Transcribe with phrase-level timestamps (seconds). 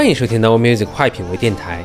[0.00, 1.84] 欢迎收听 No Music 快品味电台。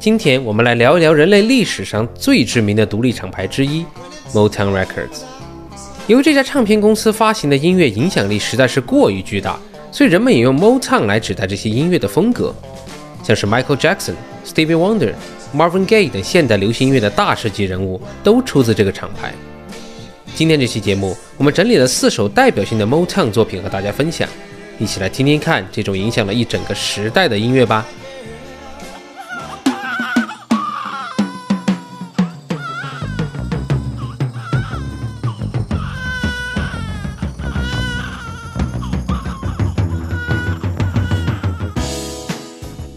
[0.00, 3.86] 今天我们来聊一聊人类历史上最知名的独立厂牌之一
[4.32, 5.20] Motown Records。
[6.08, 9.60] 由于这家唱片公司发行的音乐影响力实在是过于巨大，
[9.92, 12.52] 所以人们也用 Motown 来指代这些音乐的风格。
[13.22, 15.12] 像是 Michael Jackson、Stevie Wonder、
[15.54, 19.32] Marvin Gaye 等现代流行音乐的大师级人物都出自这个厂牌。
[20.34, 24.28] 今天这期节目，我们整理了四首代表性的 Motown 作品和大家分享，
[24.82, 27.86] 一起来听听看这种影响了一整个时代的音乐吧。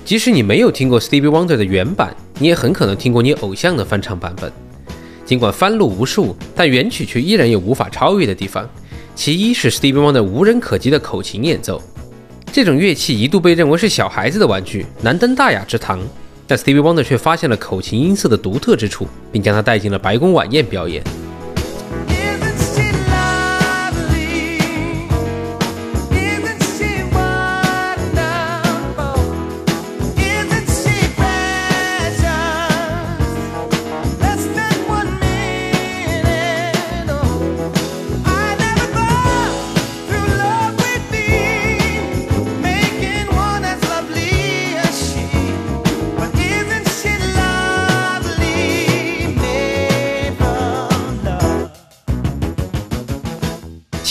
[0.04, 4.52] 即使你没有听过 Stevie Wonder 的原版，你也很可能听过你偶像的翻唱版本。
[5.24, 8.68] 尽管翻录无数，但原曲却依然有无法超越的地方。
[9.16, 11.82] 其一是 Stevie Wonder 无人可及的口琴演奏，
[12.52, 16.00] 这种乐器一度被认为是小孩子的玩具，难登大雅之堂。
[16.46, 21.02] 但 Stevie Wonder 却发现了口琴音色的独特之处，并将它带进了白宫晚宴表演。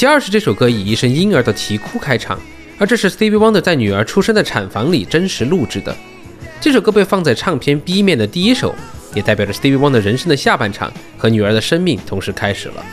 [0.04, 2.38] 第二是这首歌以一声婴儿的啼哭开场，
[2.76, 5.96] 而这是 Stevie Wonder 在女儿出生的产房里真实录制的。
[6.60, 8.74] 这首歌被放在唱片 B 面的第一首，
[9.14, 12.84] 也代表着 Stevie Wonder 人生的下半场和女儿的生命同时开始了。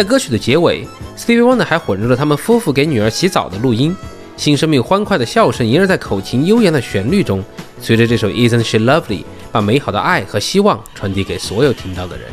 [0.00, 3.94] 在歌曲的结尾，Stevie Wonder 还混入了他们夫妇给女儿洗澡的录音，
[4.34, 7.44] 新生命欢快的笑声萦绕在口琴悠扬的旋律中，
[7.82, 12.28] 随着这首 Isn't She Lovely，把美好的爱和希望传递给所有听到的人。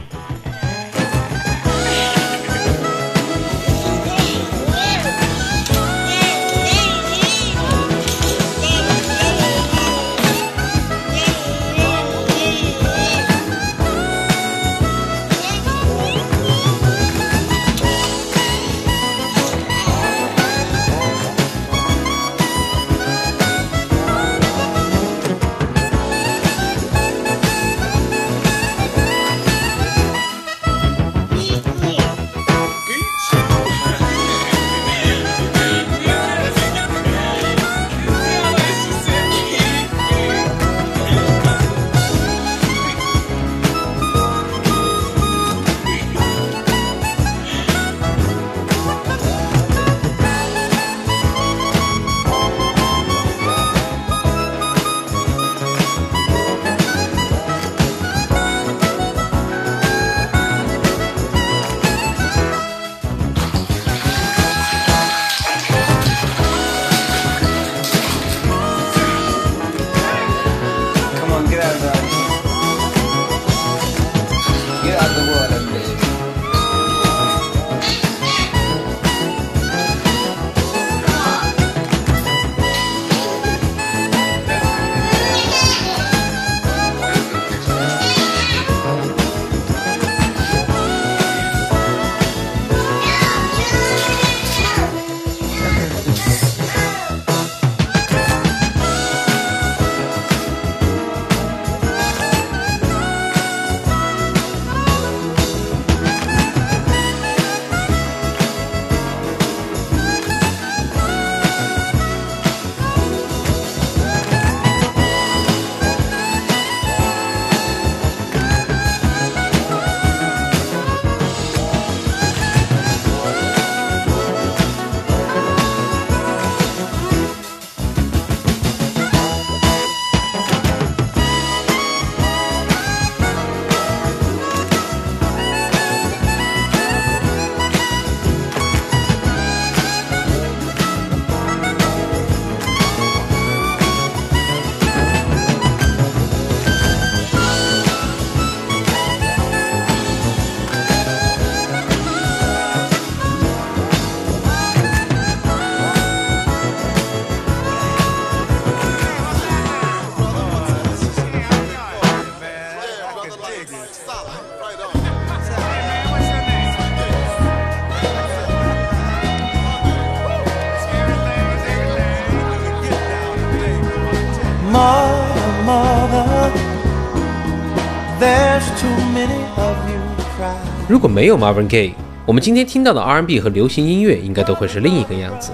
[180.87, 181.93] 如果没有 Marvin Gaye，
[182.25, 185.51] 我们今天听到的 R&B 和流行音乐应该都会是另一个样子。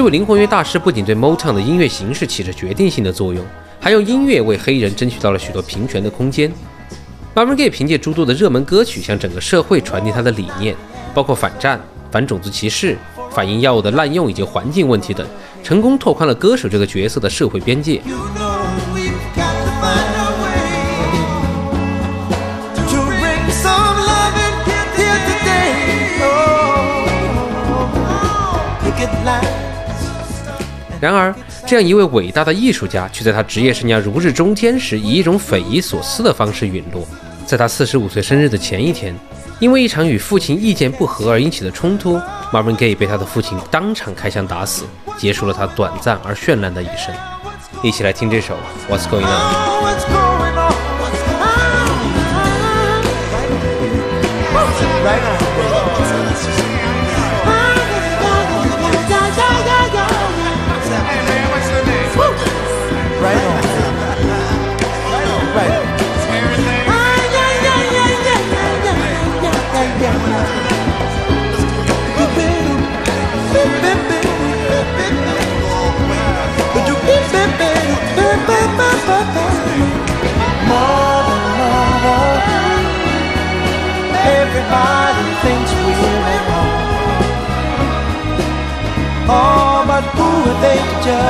[0.00, 3.44] 这位灵魂乐大师不仅对 Motown 的音乐形式起着决定性的作用，
[3.78, 6.50] 还用音乐为黑人争取到了许多平权的空间。
[7.34, 10.74] Marvin Gaye 凭借诸多的热门歌曲向整个社会传递他的理念，
[11.12, 11.78] 包括反战、
[12.10, 12.96] 反种族歧视、
[13.30, 15.26] 反映药物的滥用以及环境问题等，
[15.62, 18.00] 成功拓宽了歌手这个角色的社会边界。
[31.00, 31.34] 然而，
[31.66, 37.08] 这样一位伟大的艺术家，却在他职业生涯如日中天时，以一种匪夷所思的方式陨落。
[37.46, 39.16] 在他四十五岁生日的前一天，
[39.58, 42.20] 因为一场与父亲意见不合而引起的冲突
[42.52, 44.84] ，Marvin Gaye 被他的父亲当场开枪打死，
[45.16, 47.14] 结束了他短暂而绚烂的一生。
[47.82, 48.54] 一起来听这首
[48.92, 49.26] 《What's Going On》。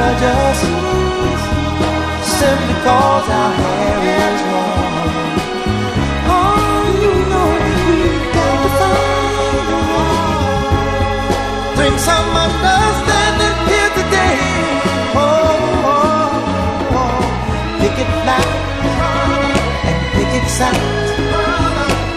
[0.01, 0.61] Judge us?
[2.39, 4.95] Simply cause our hair is long.
[6.37, 7.49] Oh, you know
[7.87, 9.67] we've got to find
[11.85, 14.41] a some understanding here today.
[15.21, 15.29] Oh,
[15.93, 17.21] oh, oh.
[17.81, 18.13] pick it
[19.89, 20.47] and pick it.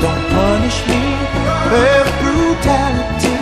[0.03, 1.03] Don't punish me
[1.73, 3.35] with brutality.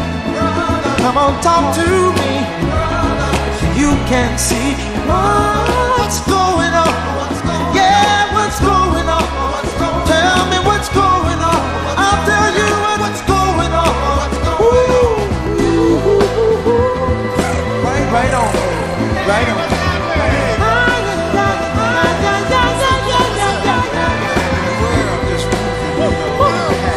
[1.03, 1.87] Come on, talk to
[2.19, 2.70] me.
[3.91, 4.71] You can see
[5.03, 6.93] what's going on.
[7.75, 9.27] Yeah, what's going on?
[10.07, 11.61] Tell me what's going on.
[11.99, 12.71] I'll tell you
[13.03, 14.31] what's going on.
[14.63, 15.19] Ooh,
[18.15, 18.51] right on,
[19.27, 19.59] right on.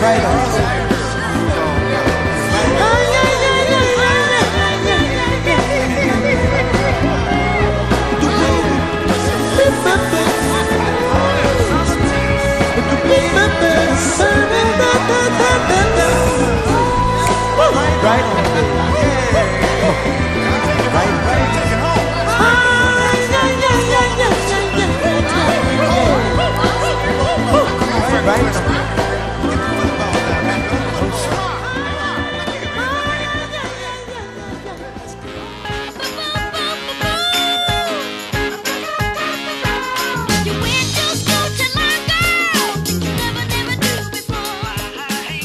[0.01, 0.44] Right on.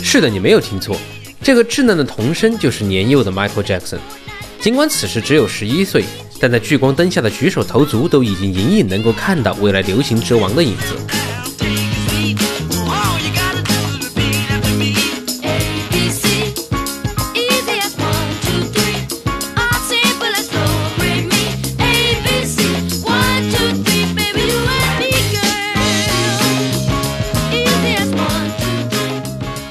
[0.01, 0.97] 是的，你没有听错，
[1.49, 3.97] 这个稚嫩的童声就是年幼的 Michael Jackson。
[4.61, 6.05] 尽管此时只有十一岁，
[6.39, 10.95] 但在聚光灯下的举手投足都已经隐隐能够看到未来流行之王的影子。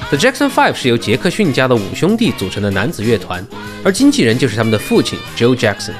[0.09, 3.45] The Jackson Five 是由杰克逊家的五兄弟组成的男子乐团，
[3.83, 5.93] 而经纪人就是他们的父亲 Joe Jackson。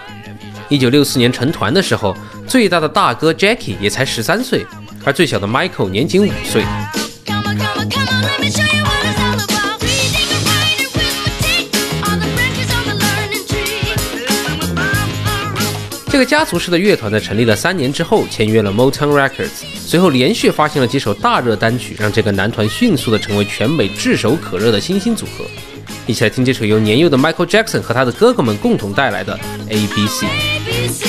[0.67, 4.65] 一九六四年成团的时候，最大的大哥 Jackie 也才十三岁，
[5.05, 6.63] 而最小的 Michael 年仅五岁。
[16.19, 25.45] 个家族式的乐团在成立了三年之后，签约了 Motown Records，随后连续发行了几首大热单曲，让这个男团迅速的成为全美炙手可热的新兴组合。
[26.05, 31.08] 一起来听这首由年幼的 Michael Jackson 和他的哥哥们共同带来的 A B C。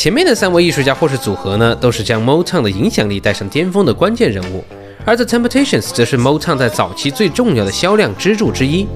[0.00, 4.62] 前面的三位艺术家或是组合呢，都是将 Motown 的影响力带上巅峰的关键人物，
[5.04, 8.86] 而 The Temptations 则是 Motown 在早期最重要的销量支柱之一。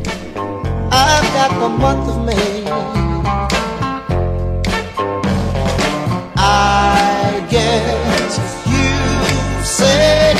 [0.90, 2.34] I've got the month of May.
[6.36, 10.34] I guess you say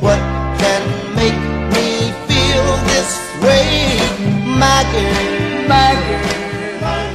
[0.00, 0.18] what
[0.58, 0.82] can
[1.14, 1.38] make
[1.70, 3.98] me feel this way,
[4.58, 6.45] my girl, my girl.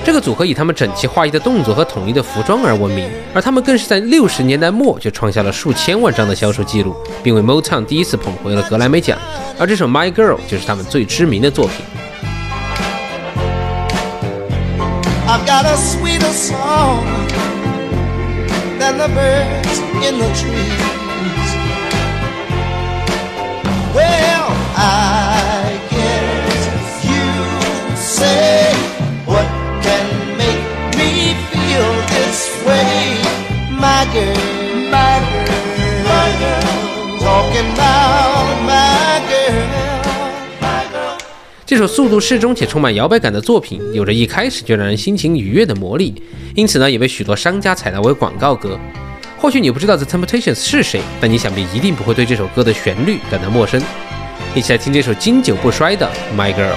[0.05, 9.17] 这个组合以他们整齐划一的动作和统一的服装而闻名，而他们更是在六十年代末就创下了数千万张的销售记录，并为 Motown 第一次捧回了格莱美奖。
[9.59, 11.87] 而这首《My Girl》就是他们最知名的作品。
[15.29, 17.05] I've got a sweet song
[18.79, 20.83] than the birds in the trees.
[23.95, 25.22] Well, I
[41.83, 46.15] 首速度适中且充满摇摆感的作品，有着一开始就让人心情愉悦的魔力，
[46.55, 48.79] 因此呢，也被许多商家采纳为广告歌。
[49.37, 53.83] 或许你不知道 The Temptations 是谁，但你想必一定不会对这首歌的旋律感到陌生。
[54.55, 56.09] 一起来听这首经久不衰的
[56.39, 56.71] 《My Girl》。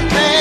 [0.00, 0.39] One man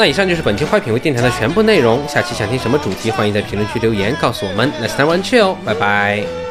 [0.00, 2.00] 那以上就是本期坏品味电台的全部内容。
[2.08, 4.72] 下期想听什么主题，欢迎在评论区留言告诉我们。
[4.82, 6.49] let's dive one chill，拜拜。